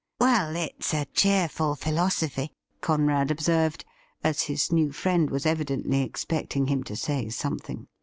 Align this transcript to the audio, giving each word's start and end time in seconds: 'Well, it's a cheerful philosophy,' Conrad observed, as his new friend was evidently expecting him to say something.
'Well, 0.19 0.55
it's 0.55 0.95
a 0.95 1.05
cheerful 1.05 1.75
philosophy,' 1.75 2.51
Conrad 2.81 3.29
observed, 3.29 3.85
as 4.23 4.41
his 4.41 4.71
new 4.71 4.91
friend 4.91 5.29
was 5.29 5.45
evidently 5.45 6.01
expecting 6.01 6.65
him 6.65 6.81
to 6.85 6.95
say 6.95 7.29
something. 7.29 7.87